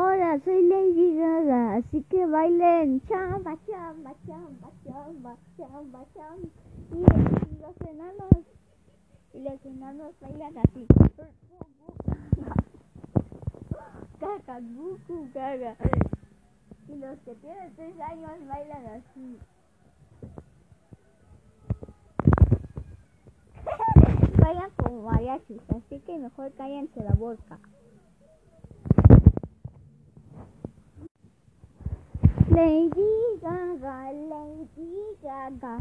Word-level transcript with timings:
Hola, 0.00 0.38
soy 0.44 0.62
Lady 0.68 1.16
Gaga, 1.16 1.74
así 1.74 2.04
que 2.04 2.24
bailen 2.24 3.00
chamba, 3.08 3.56
chamba, 3.66 4.14
chamba, 4.24 4.70
chamba, 4.84 5.36
chamba, 5.56 6.06
chamba. 6.14 6.48
Y 6.92 6.98
los 7.60 7.80
enanos, 7.80 8.46
y 9.34 9.40
los 9.40 9.66
enanos 9.66 10.14
bailan 10.20 10.56
así. 10.58 10.86
Caca, 14.20 14.60
bucu, 14.60 15.28
caga. 15.34 15.74
Y 16.86 16.94
los 16.94 17.18
que 17.24 17.34
tienen 17.34 17.74
tres 17.74 18.00
años 18.00 18.46
bailan 18.46 18.86
así. 18.86 19.38
Bailan 24.38 24.70
como 24.76 25.02
mariachis, 25.10 25.60
así 25.70 25.98
que 26.06 26.18
mejor 26.18 26.52
cállense 26.52 27.02
la 27.02 27.14
boca. 27.14 27.58
Lady 32.58 33.38
Gaga, 33.40 34.10
Lady 34.30 34.90
Gaga. 35.22 35.76